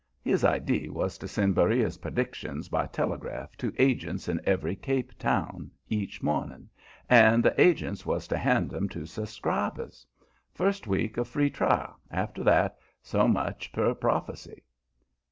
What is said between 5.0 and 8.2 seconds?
town each morning, and the agents